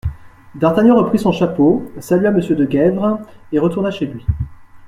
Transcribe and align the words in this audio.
D'Artagnan 0.55 0.95
reprit 0.97 1.19
son 1.19 1.31
chapeau, 1.31 1.91
salua 1.99 2.31
Monsieur 2.31 2.55
de 2.55 2.65
Gesvres 2.67 3.19
et 3.51 3.59
retourna 3.59 3.91
chez 3.91 4.07
lui. 4.07 4.25